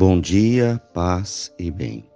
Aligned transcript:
Bom 0.00 0.20
dia, 0.20 0.80
paz 0.94 1.52
e 1.58 1.72
bem. 1.72 2.08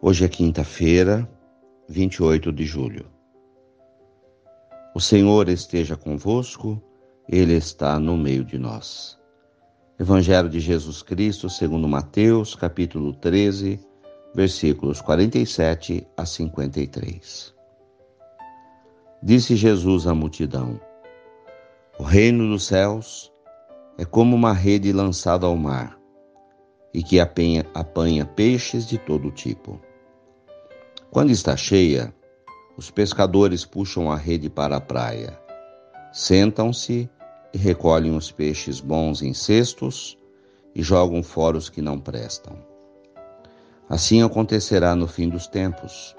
Hoje 0.00 0.24
é 0.24 0.28
quinta-feira, 0.30 1.28
28 1.90 2.50
de 2.50 2.64
julho. 2.64 3.04
O 4.94 4.98
Senhor 4.98 5.50
esteja 5.50 5.94
convosco, 5.94 6.82
Ele 7.28 7.52
está 7.52 7.98
no 8.00 8.16
meio 8.16 8.46
de 8.46 8.56
nós. 8.56 9.18
Evangelho 10.00 10.48
de 10.48 10.58
Jesus 10.58 11.02
Cristo, 11.02 11.50
segundo 11.50 11.86
Mateus, 11.86 12.54
capítulo 12.54 13.12
13, 13.12 13.78
versículos 14.34 15.02
47 15.02 16.06
a 16.16 16.24
53. 16.24 17.54
Disse 19.22 19.54
Jesus 19.54 20.06
à 20.06 20.14
multidão: 20.14 20.80
O 21.98 22.04
reino 22.04 22.48
dos 22.48 22.64
céus 22.64 23.35
é 23.98 24.04
como 24.04 24.36
uma 24.36 24.52
rede 24.52 24.92
lançada 24.92 25.46
ao 25.46 25.56
mar 25.56 25.98
e 26.92 27.02
que 27.02 27.18
apanha, 27.20 27.66
apanha 27.74 28.24
peixes 28.24 28.86
de 28.86 28.98
todo 28.98 29.30
tipo. 29.30 29.80
Quando 31.10 31.30
está 31.30 31.56
cheia, 31.56 32.14
os 32.76 32.90
pescadores 32.90 33.64
puxam 33.64 34.10
a 34.10 34.16
rede 34.16 34.50
para 34.50 34.76
a 34.76 34.80
praia, 34.80 35.38
sentam-se 36.12 37.08
e 37.52 37.58
recolhem 37.58 38.14
os 38.14 38.30
peixes 38.30 38.80
bons 38.80 39.22
em 39.22 39.32
cestos 39.32 40.18
e 40.74 40.82
jogam 40.82 41.22
fora 41.22 41.56
os 41.56 41.70
que 41.70 41.80
não 41.80 41.98
prestam. 41.98 42.58
Assim 43.88 44.22
acontecerá 44.22 44.94
no 44.94 45.06
fim 45.06 45.28
dos 45.28 45.46
tempos. 45.46 46.14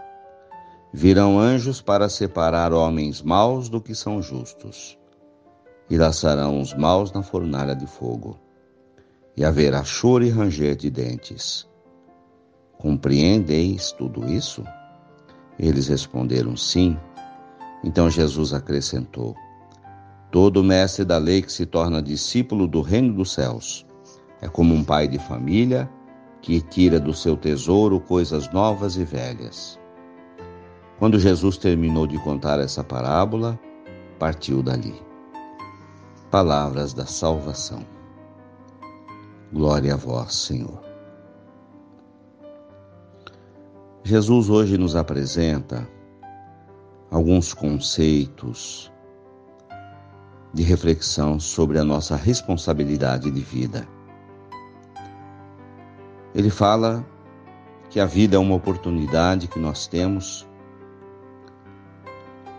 Virão 0.94 1.38
anjos 1.38 1.82
para 1.82 2.08
separar 2.10 2.74
homens 2.74 3.22
maus 3.22 3.70
do 3.70 3.82
que 3.82 3.94
são 3.94 4.22
justos, 4.22 4.98
e 5.90 5.98
laçarão 5.98 6.60
os 6.60 6.74
maus 6.74 7.12
na 7.12 7.22
fornalha 7.22 7.76
de 7.76 7.88
fogo, 7.88 8.38
e 9.36 9.46
haverá 9.46 9.84
choro 9.84 10.26
e 10.26 10.30
ranger 10.30 10.76
de 10.76 10.90
dentes. 10.90 11.68
Compreendeis 12.78 13.92
tudo 13.92 14.28
isso? 14.28 14.64
Eles 15.58 15.88
responderam 15.88 16.56
sim. 16.56 16.98
Então 17.84 18.10
Jesus 18.10 18.54
acrescentou: 18.54 19.36
Todo 20.32 20.64
mestre 20.64 21.06
da 21.06 21.18
lei 21.18 21.42
que 21.42 21.52
se 21.52 21.66
torna 21.66 22.02
discípulo 22.02 22.68
do 22.68 22.82
reino 22.82 23.14
dos 23.14 23.34
céus 23.34 23.86
é 24.42 24.48
como 24.48 24.74
um 24.74 24.84
pai 24.84 25.08
de 25.08 25.18
família 25.18 25.90
que 26.42 26.62
tira 26.62 27.00
do 27.00 27.14
seu 27.14 27.36
tesouro 27.36 28.00
coisas 28.00 28.52
novas 28.52 28.96
e 28.96 29.04
velhas. 29.04 29.80
Quando 31.00 31.20
Jesus 31.20 31.58
terminou 31.58 32.08
de 32.08 32.18
contar 32.20 32.60
essa 32.60 32.84
parábola, 32.84 33.60
partiu 34.20 34.62
dali. 34.62 35.07
Palavras 36.30 36.94
da 36.94 37.06
salvação. 37.06 37.86
Glória 39.54 39.94
a 39.94 39.98
vós, 39.98 40.36
Senhor. 40.36 40.82
Jesus 44.04 44.50
hoje 44.50 44.78
nos 44.78 44.94
apresenta 44.98 45.88
alguns 47.10 47.54
conceitos 47.54 48.92
de 50.54 50.64
reflexão 50.64 51.40
sobre 51.40 51.80
a 51.80 51.84
nossa 51.86 52.18
responsabilidade 52.18 53.32
de 53.32 53.42
vida. 53.42 53.88
Ele 56.36 56.50
fala 56.50 57.06
que 57.90 58.02
a 58.02 58.06
vida 58.06 58.36
é 58.36 58.40
uma 58.40 58.56
oportunidade 58.56 59.48
que 59.48 59.60
nós 59.60 59.88
temos 59.88 60.46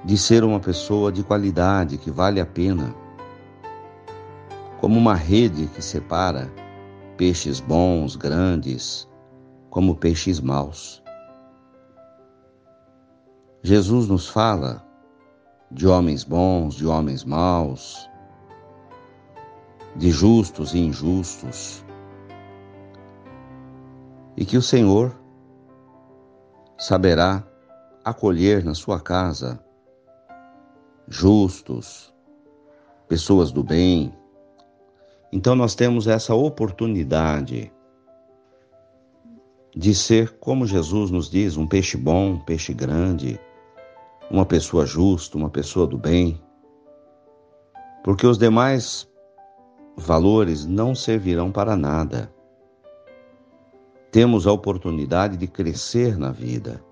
de 0.06 0.16
ser 0.16 0.42
uma 0.42 0.58
pessoa 0.58 1.12
de 1.12 1.22
qualidade, 1.22 1.98
que 1.98 2.10
vale 2.10 2.40
a 2.40 2.46
pena, 2.46 2.94
como 4.88 5.00
uma 5.00 5.14
rede 5.14 5.66
que 5.66 5.82
separa 5.82 6.50
peixes 7.18 7.60
bons, 7.60 8.16
grandes, 8.16 9.06
como 9.68 9.94
peixes 9.94 10.40
maus. 10.40 11.04
Jesus 13.62 14.08
nos 14.08 14.26
fala 14.26 14.82
de 15.70 15.86
homens 15.86 16.24
bons, 16.24 16.74
de 16.74 16.86
homens 16.86 17.22
maus, 17.22 18.08
de 19.94 20.10
justos 20.10 20.72
e 20.72 20.78
injustos. 20.78 21.84
E 24.38 24.46
que 24.46 24.56
o 24.56 24.62
Senhor 24.62 25.14
saberá 26.78 27.46
acolher 28.02 28.64
na 28.64 28.74
sua 28.74 28.98
casa 28.98 29.62
justos, 31.06 32.10
pessoas 33.06 33.52
do 33.52 33.62
bem. 33.62 34.16
Então 35.32 35.54
nós 35.54 35.74
temos 35.74 36.06
essa 36.06 36.34
oportunidade 36.34 37.70
de 39.76 39.94
ser, 39.94 40.38
como 40.38 40.66
Jesus 40.66 41.10
nos 41.10 41.30
diz, 41.30 41.56
um 41.56 41.66
peixe 41.66 41.96
bom, 41.96 42.32
um 42.32 42.38
peixe 42.38 42.72
grande, 42.72 43.38
uma 44.30 44.46
pessoa 44.46 44.86
justa, 44.86 45.36
uma 45.36 45.50
pessoa 45.50 45.86
do 45.86 45.98
bem, 45.98 46.40
porque 48.02 48.26
os 48.26 48.38
demais 48.38 49.08
valores 49.96 50.64
não 50.64 50.94
servirão 50.94 51.52
para 51.52 51.76
nada. 51.76 52.32
Temos 54.10 54.46
a 54.46 54.52
oportunidade 54.52 55.36
de 55.36 55.46
crescer 55.46 56.16
na 56.16 56.30
vida, 56.30 56.82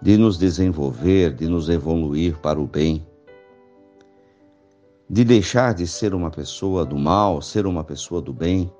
de 0.00 0.16
nos 0.16 0.38
desenvolver, 0.38 1.34
de 1.34 1.48
nos 1.48 1.68
evoluir 1.68 2.38
para 2.38 2.60
o 2.60 2.66
bem, 2.66 3.04
de 5.12 5.24
deixar 5.24 5.74
de 5.74 5.86
ser 5.86 6.14
uma 6.14 6.30
pessoa 6.30 6.86
do 6.86 6.96
mal, 6.96 7.42
ser 7.42 7.66
uma 7.66 7.84
pessoa 7.84 8.22
do 8.22 8.32
bem. 8.32 8.72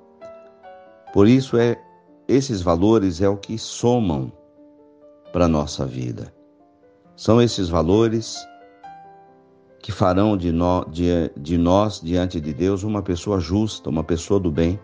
Por 1.13 1.27
isso 1.27 1.55
é 1.55 1.79
esses 2.27 2.59
valores 2.59 3.21
é 3.21 3.29
o 3.29 3.37
que 3.37 3.55
somam 3.55 4.33
para 5.31 5.47
nossa 5.47 5.85
vida. 5.85 6.33
São 7.15 7.39
esses 7.39 7.69
valores 7.69 8.35
que 9.79 9.91
farão 9.91 10.35
de, 10.35 10.51
no, 10.51 10.83
de, 10.85 11.29
de 11.37 11.55
nós, 11.55 12.01
diante 12.01 12.41
de 12.41 12.51
Deus, 12.51 12.81
uma 12.81 13.03
pessoa 13.03 13.39
justa, 13.39 13.87
uma 13.87 14.03
pessoa 14.03 14.39
do 14.39 14.49
bem. 14.49 14.79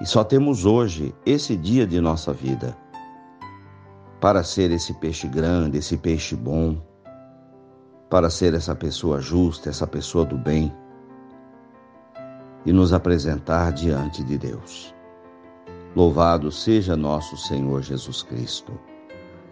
E 0.00 0.06
só 0.06 0.22
temos 0.22 0.64
hoje, 0.64 1.12
esse 1.26 1.56
dia 1.56 1.84
de 1.84 2.00
nossa 2.00 2.32
vida, 2.32 2.76
para 4.20 4.44
ser 4.44 4.70
esse 4.70 4.94
peixe 4.94 5.26
grande, 5.26 5.78
esse 5.78 5.96
peixe 5.96 6.36
bom, 6.36 6.76
para 8.08 8.30
ser 8.30 8.54
essa 8.54 8.74
pessoa 8.74 9.20
justa, 9.20 9.68
essa 9.68 9.86
pessoa 9.86 10.24
do 10.24 10.36
bem 10.36 10.72
e 12.64 12.72
nos 12.72 12.92
apresentar 12.92 13.72
diante 13.72 14.24
de 14.24 14.38
Deus. 14.38 14.94
Louvado 15.94 16.50
seja 16.50 16.96
nosso 16.96 17.36
Senhor 17.36 17.82
Jesus 17.82 18.22
Cristo. 18.22 18.72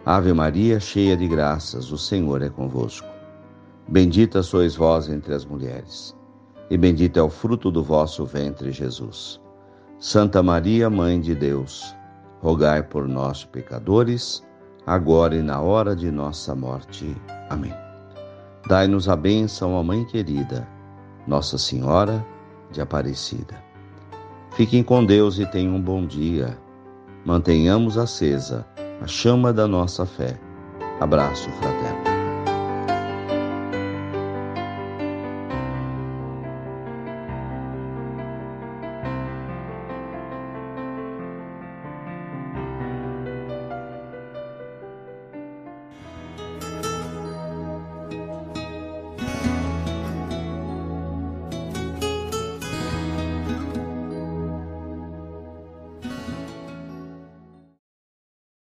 Ave 0.05 0.31
Maria, 0.33 0.79
cheia 0.79 1.17
de 1.17 1.27
graças, 1.27 1.91
o 1.91 1.97
Senhor 1.97 2.41
é 2.41 2.49
convosco. 2.49 3.07
Bendita 3.87 4.43
sois 4.43 4.75
vós 4.75 5.09
entre 5.09 5.33
as 5.33 5.45
mulheres, 5.45 6.15
e 6.69 6.77
bendito 6.77 7.17
é 7.17 7.21
o 7.21 7.29
fruto 7.29 7.71
do 7.71 7.83
vosso 7.83 8.25
ventre, 8.25 8.71
Jesus. 8.71 9.41
Santa 9.99 10.43
Maria, 10.43 10.89
Mãe 10.89 11.19
de 11.19 11.33
Deus, 11.33 11.95
rogai 12.39 12.83
por 12.83 13.07
nós, 13.07 13.43
pecadores, 13.45 14.43
agora 14.85 15.35
e 15.35 15.41
na 15.41 15.59
hora 15.59 15.95
de 15.95 16.11
nossa 16.11 16.53
morte. 16.53 17.15
Amém. 17.49 17.86
Dai-nos 18.67 19.07
a 19.07 19.15
bênção, 19.15 19.75
ó 19.75 19.81
Mãe 19.81 20.03
querida, 20.03 20.67
Nossa 21.25 21.57
Senhora 21.57 22.25
de 22.69 22.81
Aparecida. 22.81 23.63
Fiquem 24.51 24.83
com 24.83 25.05
Deus 25.05 25.39
e 25.39 25.45
tenham 25.45 25.75
um 25.75 25.81
bom 25.81 26.05
dia. 26.05 26.57
Mantenhamos 27.25 27.97
acesa 27.97 28.67
a 29.01 29.07
chama 29.07 29.53
da 29.53 29.67
nossa 29.67 30.05
fé. 30.05 30.37
Abraço 30.99 31.49
fraterno. 31.51 32.06